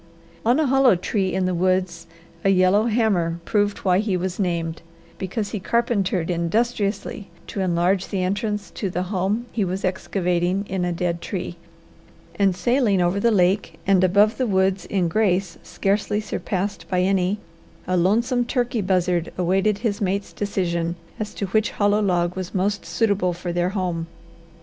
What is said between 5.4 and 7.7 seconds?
he carpentered industriously to